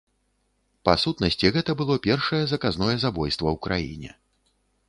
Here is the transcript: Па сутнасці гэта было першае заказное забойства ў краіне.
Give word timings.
Па 0.89 0.95
сутнасці 1.03 1.51
гэта 1.59 1.71
было 1.83 1.99
першае 2.07 2.41
заказное 2.55 2.95
забойства 3.05 3.47
ў 3.55 3.57
краіне. 3.67 4.11